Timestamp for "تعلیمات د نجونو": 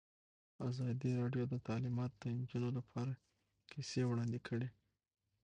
1.67-2.69